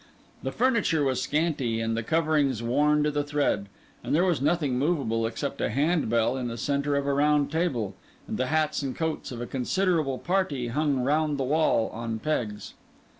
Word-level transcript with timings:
The 0.41 0.51
furniture 0.51 1.03
was 1.03 1.21
scanty, 1.21 1.79
and 1.79 1.95
the 1.95 2.01
coverings 2.01 2.63
worn 2.63 3.03
to 3.03 3.11
the 3.11 3.23
thread; 3.23 3.67
and 4.03 4.15
there 4.15 4.25
was 4.25 4.41
nothing 4.41 4.79
movable 4.79 5.27
except 5.27 5.61
a 5.61 5.69
hand 5.69 6.09
bell 6.09 6.37
in 6.37 6.47
the 6.47 6.57
centre 6.57 6.95
of 6.95 7.05
a 7.05 7.13
round 7.13 7.51
table, 7.51 7.95
and 8.27 8.37
the 8.39 8.47
hats 8.47 8.81
and 8.81 8.95
coats 8.95 9.31
of 9.31 9.41
a 9.41 9.45
considerable 9.45 10.17
party 10.17 10.69
hung 10.69 11.01
round 11.03 11.37
the 11.37 11.43
wall 11.43 11.89
on 11.91 12.17
pegs. 12.17 12.73